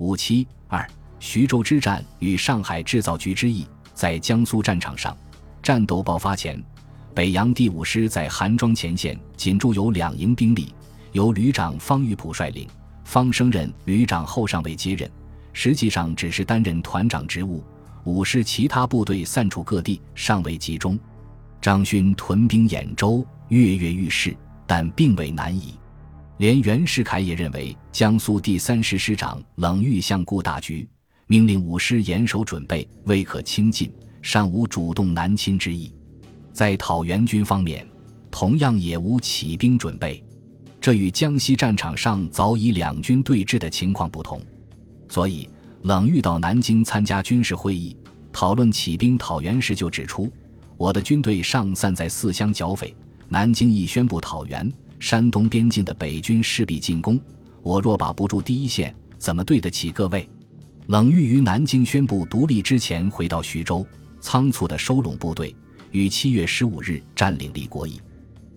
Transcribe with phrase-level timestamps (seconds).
[0.00, 5.14] 五七二，徐州之战与上海制造局之役，在江苏战场上，
[5.62, 6.58] 战斗爆发前，
[7.14, 10.74] 北洋第五师在韩庄前线仅驻有两营兵力，
[11.12, 12.66] 由旅长方玉璞率领，
[13.04, 15.08] 方升任旅长后上尉接任，
[15.52, 17.62] 实际上只是担任团长职务。
[18.04, 20.98] 五师其他部队散处各地，尚未集中。
[21.60, 24.34] 张勋屯兵兖州，跃跃欲试，
[24.66, 25.74] 但并未难矣。
[26.40, 30.88] 连袁世凯也认为，江苏第三师师长冷玉相顾大局，
[31.26, 35.92] 命令五师严守准备，未可轻进，尚无主动南侵之意。
[36.50, 37.86] 在讨袁军方面，
[38.30, 40.24] 同样也无起兵准备，
[40.80, 44.40] 这与江西战场上早已两军对峙的情况不同。
[45.10, 45.46] 所以，
[45.82, 47.94] 冷遇到南京参加军事会议，
[48.32, 50.32] 讨论起兵讨袁时，就指出。
[50.78, 52.96] 我的军队尚散在四乡剿匪，
[53.28, 57.18] 南京一宣布讨袁，山东边境的北军势必进攻。
[57.62, 60.28] 我若把不住第一线，怎么对得起各位？
[60.86, 63.86] 冷玉于南京宣布独立之前回到徐州，
[64.20, 65.54] 仓促地收拢部队，
[65.90, 68.00] 于七月十五日占领立国邑。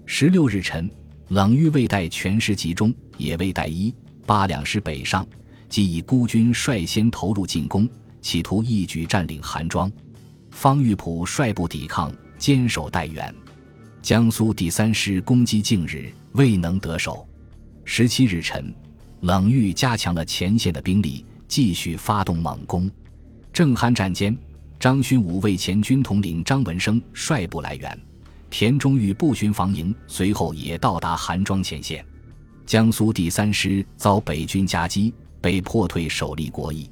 [0.05, 0.89] 十六日晨，
[1.29, 3.93] 冷玉未待全师集中，也未待一
[4.25, 5.25] 八两师北上，
[5.69, 7.87] 即以孤军率先投入进攻，
[8.21, 9.91] 企图一举占领韩庄。
[10.51, 13.33] 方玉璞率部抵抗，坚守待援。
[14.03, 17.25] 江苏第三师攻击近日未能得手。
[17.85, 18.75] 十七日晨，
[19.21, 22.91] 冷遇加强了前线的兵力，继续发动猛攻。
[23.53, 24.37] 正酣战间，
[24.77, 27.97] 张勋五位前军统领张文生率部来援，
[28.49, 32.05] 田中玉步巡防营随后也到达韩庄前线。
[32.65, 36.91] 江苏第三师遭北军夹击，被迫退守立国邑。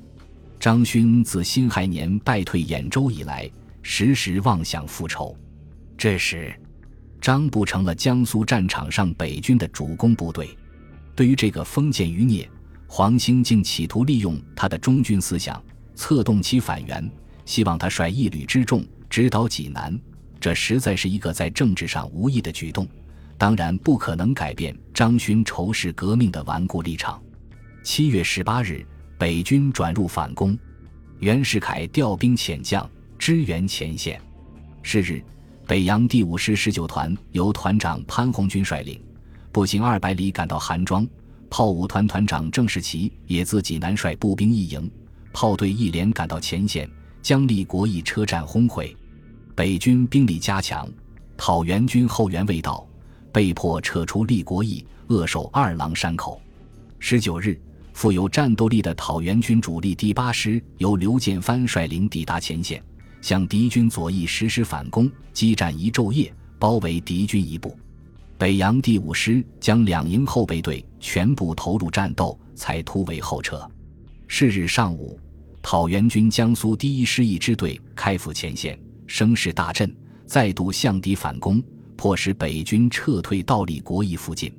[0.61, 3.51] 张勋自辛亥年败退兖州以来，
[3.81, 5.35] 时时妄想复仇。
[5.97, 6.57] 这时，
[7.21, 10.57] 张部成了江苏战场上北军的主攻部队。
[11.15, 12.49] 对于这个封建余孽，
[12.87, 15.63] 黄兴竟企图利用他的忠君思想，
[15.95, 17.09] 策动其反袁，
[17.45, 19.97] 希望他率一旅之众直捣济南。
[20.39, 22.87] 这实在是一个在政治上无益的举动，
[23.37, 27.21] 当然不可能改变张勋仇视革命的顽固立场。
[27.83, 28.85] 七月十八日。
[29.19, 30.57] 北军转入反攻，
[31.19, 34.19] 袁世凯调兵遣将支援前线。
[34.81, 35.23] 是日，
[35.71, 39.01] 北洋第五师十九团由团长潘红军率领，
[39.53, 41.07] 步行二百里赶到韩庄。
[41.49, 44.91] 炮五团团长郑士奇也自济南率步兵一营、
[45.31, 46.89] 炮队一连赶到前线，
[47.21, 48.93] 将立国义车站轰毁。
[49.55, 50.91] 北军兵力加强，
[51.37, 52.85] 讨袁军后援未到，
[53.31, 56.41] 被迫撤出立国义，扼守二郎山口。
[56.99, 57.57] 十九日。
[57.93, 62.81] 富有战斗力的讨袁军主力第八师由刘建藩率领抵达前线，
[63.21, 67.77] 向敌军左翼实施反攻，激战一昼夜，包围敌军一部。
[68.37, 73.69] 北洋第五师将两营后备队全部投入战斗，才突围后撤。
[74.27, 75.19] 是日上午，
[75.61, 79.95] 讨袁军江苏第一师一支队开赴前线，声势大振，
[80.25, 81.61] 再度向敌反攻，
[81.95, 84.51] 迫使北军撤退到立国义附近。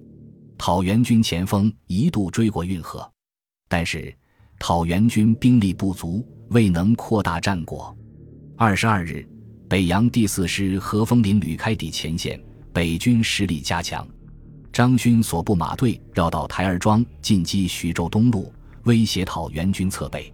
[0.57, 3.11] 讨袁军前锋一度追过运河。
[3.69, 4.15] 但是，
[4.61, 7.97] 讨袁军兵力不足，未能扩大战果。
[8.65, 9.27] 二十二日，
[9.69, 12.41] 北洋第四师何风林旅开抵前线，
[12.73, 14.07] 北军实力加强。
[14.73, 20.33] 张勋所部马队绕到台儿庄，进击徐州东路，威胁讨袁军侧背。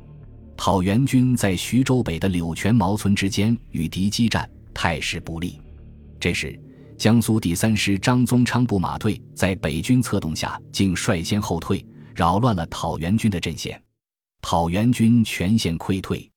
[0.59, 5.59] 讨袁军在徐州北的柳泉毛村之间与敌激战，态势不利。
[6.21, 6.55] 这时，
[6.99, 11.83] 江苏第三师张宗昌部马队在北军策动下，竟率先后退。
[12.15, 13.83] 扰乱了讨袁军的阵线，
[14.43, 16.31] 讨袁军全线溃退，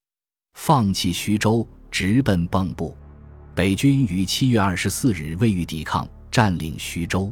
[0.53, 2.95] 放弃徐州，直奔蚌埠。
[3.53, 7.31] 北军于七月二十四日未予抵抗，占领徐州。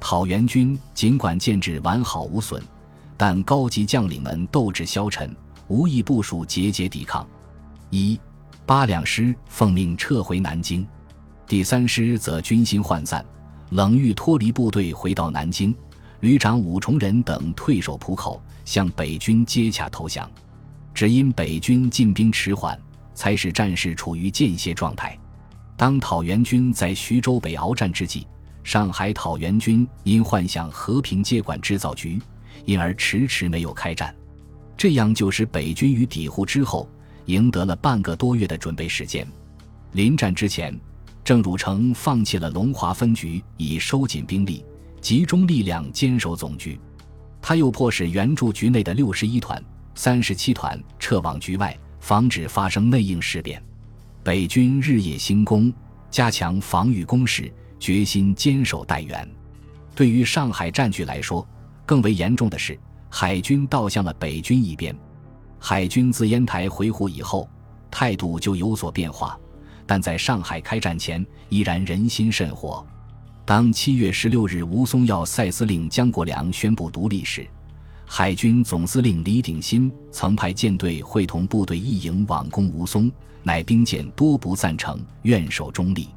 [0.00, 2.62] 讨袁军尽管建制完好无损，
[3.16, 5.34] 但高级将领们斗志消沉，
[5.66, 7.28] 无意部署节节抵抗。
[7.90, 8.18] 一
[8.64, 10.86] 八两师奉命撤回南京，
[11.46, 13.24] 第三师则军心涣散，
[13.70, 15.74] 冷遇脱离部队回到南京。
[16.20, 20.30] 旅长武崇仁等退守浦口，向北军接洽投降。
[20.94, 22.78] 只因北军进兵迟缓，
[23.18, 25.18] 才使战事处于间歇状态。
[25.76, 28.24] 当讨袁军在徐州北鏖战之际，
[28.62, 32.22] 上海讨袁军因幻想和平接管制造局，
[32.64, 34.14] 因而迟迟没有开战。
[34.76, 36.88] 这样就使北军于抵沪之后，
[37.24, 39.26] 赢得了半个多月的准备时间。
[39.94, 40.78] 临战之前，
[41.24, 44.64] 郑汝成放弃了龙华分局，以收紧兵力。
[45.00, 46.78] 集中力量坚守总局，
[47.42, 49.60] 他又迫使援助局内的六十一团、
[49.96, 51.76] 三十七团撤往局外，
[52.08, 53.62] 防止发生内应事变。
[54.24, 55.70] 北军日夜兴攻，
[56.10, 59.28] 加强防御工事，决心坚守待援。
[59.94, 61.46] 对于上海战局来说，
[61.84, 64.96] 更为严重的是，海军倒向了北军一边。
[65.58, 67.46] 海军自烟台回沪以后，
[67.90, 69.38] 态度就有所变化，
[69.86, 72.82] 但在上海开战前依然人心甚活。
[73.44, 77.46] 当七月十六日吴淞要塞司令江国良宣布独立时，
[78.10, 83.12] 海军总司令李鼎新曾派舰队会同部队一营往攻吴淞，
[83.42, 86.08] 乃兵舰多不赞成，愿守中立。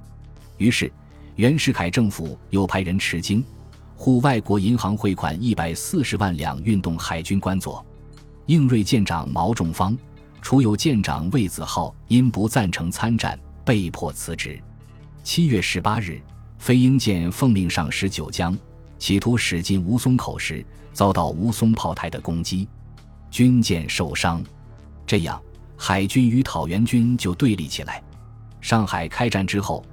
[0.57, 0.89] 于是，
[1.35, 3.43] 袁世凯政府又派人持京，
[3.97, 7.85] 沪外国银行汇款一百四十万两，运动海军官佐。
[8.45, 9.95] 应瑞舰长毛仲方，
[10.41, 14.57] 除有舰长魏子浩因不赞成参战，被迫辞职。
[15.23, 16.21] 七月十八日，
[16.57, 18.57] 飞鹰舰奉命上十九江，
[19.01, 20.63] 企图驶进吴淞口时。
[20.93, 22.67] 遭到吴淞炮台的攻击，
[23.29, 24.43] 军舰受伤，
[25.07, 25.41] 这样
[25.77, 28.03] 海军与讨袁军就对立起来。
[28.59, 29.85] 上海开战之后，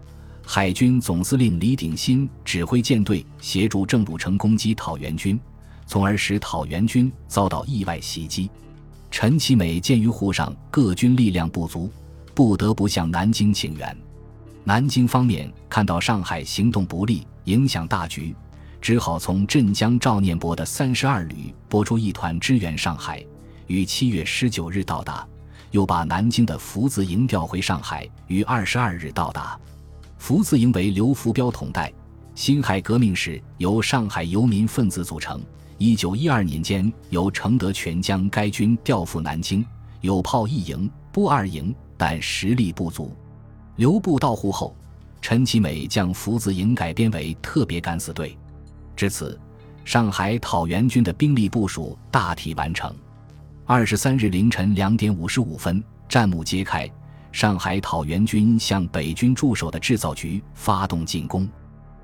[0.44, 5.38] 海军总司令李鼎新指挥舰队协助郑汝成攻击讨袁军，
[5.86, 8.50] 从而使讨袁军遭到意外袭击。
[9.08, 11.88] 陈其美鉴于沪上各军力量不足，
[12.34, 13.96] 不得不向南京请援。
[14.64, 18.34] 南京方面看到上海行动不利，影响大局。
[18.80, 23.24] 只好从镇江赵念伯的三十二旅拨出一团支援上海，
[23.66, 25.26] 于七月十九日到达，
[25.72, 29.58] 又把南京的福字营调回上海，于二十二日到达。
[30.16, 31.92] 福字营为刘福标统带，
[32.34, 35.40] 辛亥革命时由上海游民分子组成。
[35.76, 39.64] 一九一二年间，由承德全将该军调赴南京，
[40.00, 43.14] 有炮一营、步二营，但实力不足。
[43.76, 44.74] 刘部到沪后，
[45.20, 48.36] 陈其美将福字营改编为特别敢死队。
[48.98, 49.38] 至此，
[49.84, 52.92] 上海讨袁军的兵力部署大体完成。
[53.64, 56.90] 二十三日凌晨两点五十五分，战幕揭开，
[57.30, 61.48] 上海讨袁军向北军驻守的制造局发动进攻。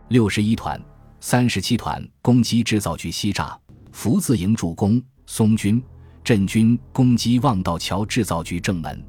[0.06, 0.80] 六十一团、
[1.18, 3.56] 三十七团攻击制造局西栅，
[3.90, 5.82] 福字营助攻松军、
[6.22, 9.04] 镇军攻击望道桥制造局正门。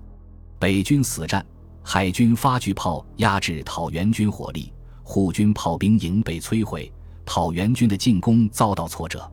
[0.57, 1.45] 北军死战，
[1.83, 4.73] 海军发巨炮压制讨袁军火力，
[5.03, 6.91] 沪军炮兵营被摧毁。
[7.25, 9.29] 讨袁军的进攻遭到挫折，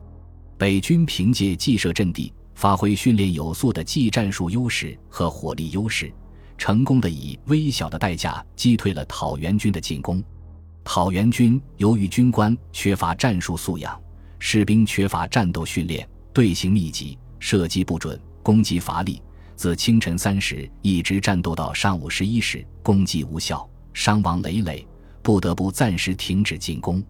[0.57, 6.11] 北军凭借既设阵地、发挥训练有素的技战术优势和火力优势，
[6.57, 10.21] 成功的以微小的代价击退了讨袁军的进攻。
[10.83, 13.97] 讨袁军由于军官缺乏战术素养，
[14.39, 19.21] 士兵缺乏战斗训练，队形密集，射击不准，攻击乏力，
[19.55, 24.85] 自清晨三时一直战斗到上午十一时，攻击无效，伤亡累累，
[25.21, 27.01] 不得不暂时停止进攻。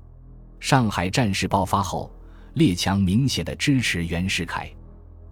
[0.63, 2.09] 上海战事爆发后，
[2.53, 4.71] 列强明显的支持袁世凯。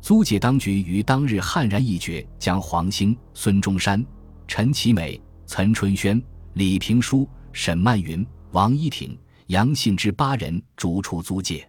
[0.01, 4.05] 租界当局于当日悍然一决，将黄兴、孙中山、
[4.45, 6.21] 陈其美、岑春轩、
[6.55, 9.17] 李平书、沈曼云、王一挺、
[9.47, 11.65] 杨信之八人逐出租界。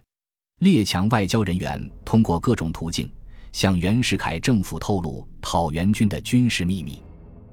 [0.59, 3.09] 列强外交人员通过各种途径
[3.53, 7.01] 向袁世凯政府透露讨袁军的军事秘密。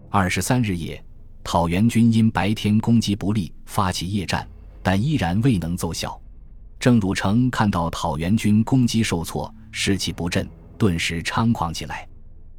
[0.08, 1.00] 二十三日夜，
[1.44, 4.44] 讨袁军因白天攻击不利，发起夜战。
[4.82, 6.20] 但依然未能奏效。
[6.78, 10.48] 郑汝成看到讨袁军攻击受挫，士气不振，
[10.78, 12.08] 顿时猖狂起来。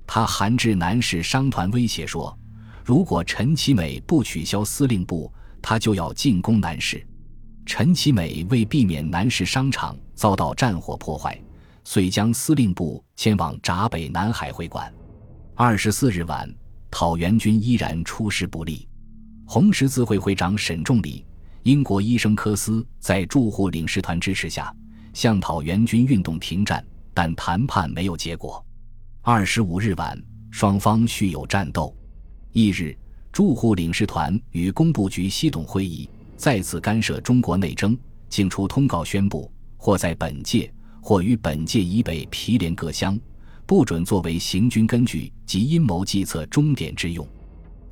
[0.06, 2.38] 他函致南市商团，威胁说
[2.86, 5.32] ：“如果陈其美不取消司令部，
[5.62, 7.06] 他就要进攻南市。”
[7.66, 11.40] 陈其美为避免南市商场遭到战火破坏，
[11.84, 14.94] 遂将司令部迁往闸北南海会馆。
[15.56, 16.54] 二十四日晚，
[16.90, 18.88] 讨袁军依然出师不利。
[19.46, 21.26] 红十字会会长沈仲礼。
[21.64, 24.76] 英国医生科斯在驻沪领事团支持下，
[25.14, 28.66] 向讨袁军运动停战，但谈判没有结果。
[29.22, 31.96] 二十五日晚，双方续有战斗。
[32.54, 32.98] 翌日，
[33.32, 37.96] 驻沪领事团与工部局西董会议再次干涉中国内政，
[38.28, 43.20] 竟出通告宣布：或在本界，或于本界以北毗连各乡，
[43.68, 47.28] 不准作为行军根据及阴谋计策终点之用。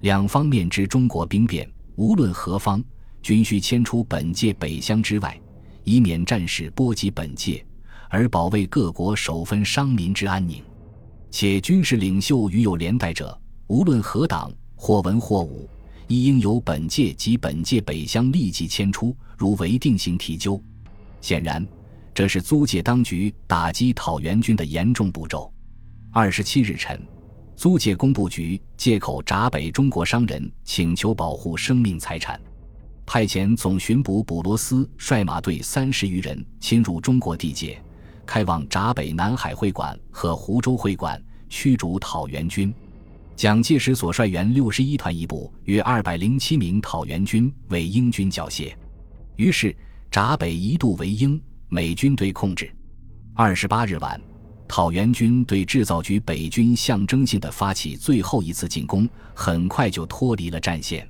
[0.01, 2.83] 两方面之中国兵变，无论何方。
[3.21, 5.39] 均需迁出本界北乡之外，
[5.83, 7.65] 以免战事波及本界，
[8.09, 10.63] 而保卫各国首分商民之安宁。
[11.31, 15.69] 且军事领袖与有连带者，无论何党，或文或武，
[16.07, 20.59] 亦应由本界及本界北乡立即迁出，如违定性提究。
[21.21, 21.63] 显然，
[22.15, 25.53] 这是租界当局打击讨袁军的严重步骤。
[26.11, 26.99] 二十七日晨，
[27.55, 32.41] 租界工部局借口闸北中国商人请求保护生命财产。
[33.11, 37.81] 派遣总巡捕卜罗斯率马队三十余人侵入中国地界，
[38.23, 42.71] 开往闸北南海会馆和湖州会馆，驱逐讨袁军。
[43.35, 48.71] 蒋介石所率原六十一团一部约二百零七名讨袁军为英军缴械，
[49.37, 49.75] 于是
[50.11, 52.71] 闸北一度为英美军队控制。
[53.33, 54.21] 二十八日晚，
[54.67, 61.09] 讨袁军对制造局北军象征性的发起最后一次进攻，很快就脱离了战线。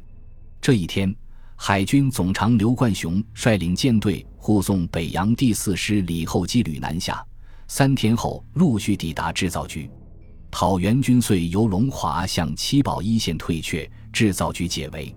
[0.61, 1.13] 这一天，
[1.61, 7.21] 海军总长刘冠雄率领舰队护送北洋第四师李厚基旅南下，
[7.67, 9.91] 三天后陆续抵达制造局。
[10.49, 15.13] 讨袁军遂由龙华向七宝一线退却，制造局解围。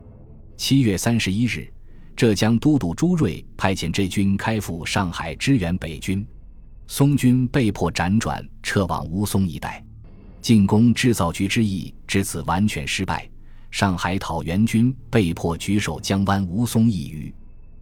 [0.56, 1.72] 七月三十一日，
[2.16, 6.26] 浙江都督朱瑞派遣这军开赴上海支援北军。
[6.88, 9.82] 松军被迫辗转撤往吴淞一带，
[10.40, 13.30] 进攻制造局之役至此完全失败。
[13.72, 17.34] 上海讨袁军被迫举守江湾吴淞一隅。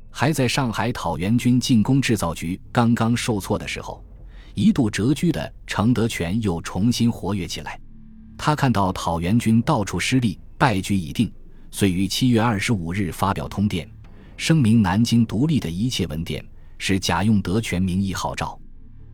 [0.09, 4.02] 还在上海讨袁军进攻制造局刚刚受挫的时候，
[4.54, 7.78] 一度谪居的程德全又重新活跃起来。
[8.38, 11.30] 他看到讨袁军到处失利，败局已定，
[11.73, 13.90] 遂于七月二十五日发表通电，
[14.37, 16.44] 声明南京独立的一切文电
[16.78, 18.56] 是假用德全名义号召。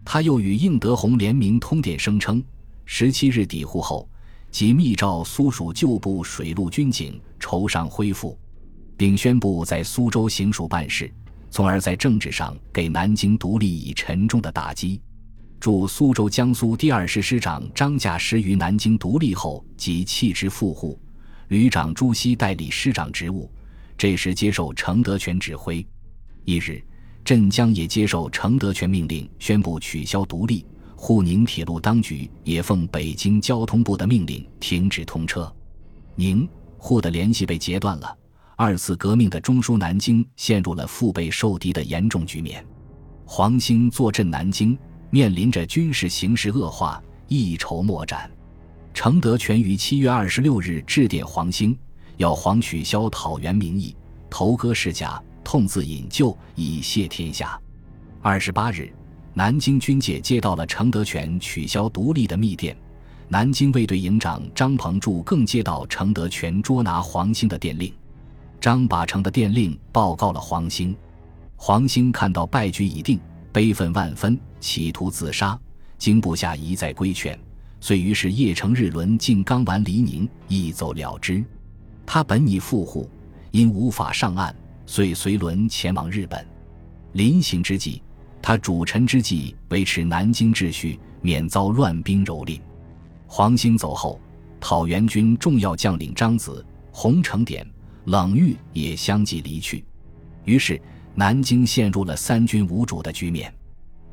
[0.05, 2.45] 他又与应德宏联名通电，声称
[2.85, 4.07] 十七日抵沪后，
[4.57, 8.39] 即密诏苏蜀旧部水陆军警筹上恢复，
[8.97, 11.13] 并宣布在苏州行署办事，
[11.51, 14.99] 从而在政治上给南京独立以沉重的打击。
[15.61, 20.99] 驻苏州江苏第二师师长张驾师于南京独立后即弃职赴沪，
[21.49, 23.53] 旅长朱熹代理师长职务，
[23.99, 25.87] 这时接受程德全指挥。
[26.47, 26.83] 一日。
[27.23, 30.65] 镇江也接受程德全命令，宣布取消独立。
[30.97, 35.55] 沪宁铁路当局也奉北京交通部的命令停止通车。
[36.15, 36.49] 宁
[36.79, 38.17] 沪的联系被截断了。
[38.57, 42.67] 二次革命的中枢南京陷入了腹背受敌的严重局面。
[43.27, 44.77] 黄兴坐镇南京，
[45.11, 48.31] 面临着军事形势恶化，一筹莫展。
[48.95, 51.79] 程德全于七月二十六日致电黄兴，
[52.17, 53.95] 要黄取消讨袁名义，
[54.31, 55.23] 投戈世家。
[55.45, 57.61] 痛自引咎，以谢天下。
[58.21, 58.93] 二十八日，
[59.39, 62.75] 南京军界接到了程德全取消独立的密电。
[63.29, 67.93] 南京卫队营长张鹏柱更接到程德全捉拿黄兴的电令。
[68.59, 70.97] 张把成的电令报告了黄兴。
[71.55, 73.21] 黄兴看到败局已定，
[73.53, 75.59] 悲愤万分，企图自杀。
[75.99, 77.39] 经部下一再规劝，
[77.79, 81.45] 遂于是夜乘日轮进冈丸黎宁，一走了之。
[82.07, 83.07] 他本已赴沪，
[83.51, 84.57] 因无法上岸。
[84.87, 86.47] 遂随轮前往日本，
[87.13, 88.01] 临行之际，
[88.47, 92.61] 他主臣之计，维持南京秩序，免遭乱兵蹂躏。
[93.27, 94.21] 黄兴走后，
[94.61, 97.69] 讨袁军重要将领张子、洪承典、
[98.05, 99.85] 冷玉也相继离去，
[100.45, 100.81] 于是
[101.13, 103.53] 南京陷入了三军无主的局面。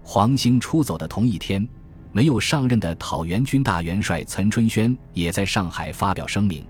[0.01, 1.69] 黄兴出走的同一天，
[2.11, 6.65] 没有上任的讨袁军大元帅岑春轩也在上海发表声明，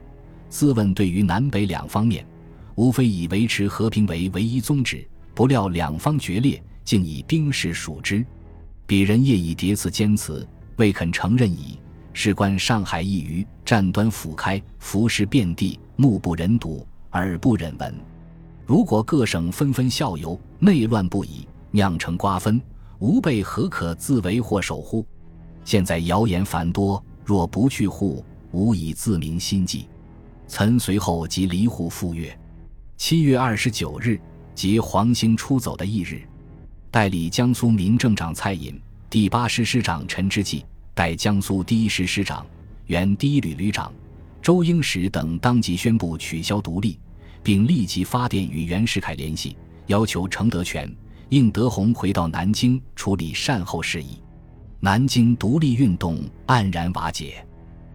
[0.50, 2.28] 自问对于南北两方面。
[2.76, 8.26] 无非以维持和平为唯一宗旨，不料两方决裂，竟以兵士数之。
[8.88, 10.48] 鄙人业已叠词坚辞，
[10.78, 11.80] 未肯承认矣。
[12.14, 17.96] 事关上海一隅，战端甫开，浮尸遍地，目不忍睹，耳不忍闻。
[18.66, 22.62] 如果各省纷纷效尤，内乱不已，酿成瓜分，
[23.00, 25.06] 吾辈何可自为或守乎？
[25.66, 29.88] 现在谣言繁多，若不去护，无以自明心计。
[30.48, 32.38] 岑随后即离沪赴粤。
[32.96, 34.20] 七月二十九日，
[34.54, 36.22] 即黄兴出走的一日，
[36.94, 42.46] 代理江苏民政长蔡寅、第八师师长陈之济、代江苏第一师师长、
[42.86, 43.92] 原第一旅旅长
[44.44, 47.00] 周英时等当即宣布取消独立，
[47.42, 49.58] 并立即发电与袁世凯联系，
[49.88, 50.88] 要求程德全、
[51.30, 54.22] 应德宏回到南京处理善后事宜。
[54.80, 57.44] 南京独立运动黯然瓦解。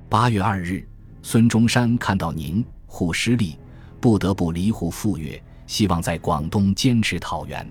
[0.09, 0.85] 八月二日，
[1.23, 3.57] 孙中山看到宁沪失利。
[4.01, 7.65] 不得不离沪赴粤，希望在广东坚持讨袁。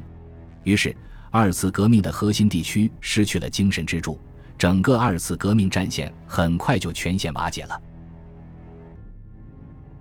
[0.64, 0.96] 于是，
[1.30, 4.20] 二次革命的核心地区失去了精神支柱，
[4.58, 7.82] 整个二次革命战线很快就全线瓦解了。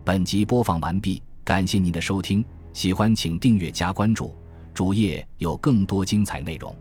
[0.04, 4.34] 本集播放完毕，感谢您的收听，喜欢请订阅加关注，
[4.72, 6.74] 主页有更多精彩内容。